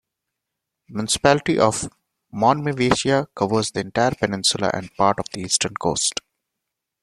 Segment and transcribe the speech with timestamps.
[0.87, 1.87] The municipality of
[2.33, 6.21] Monemvasia covers the entire peninsula and part of the eastern coast.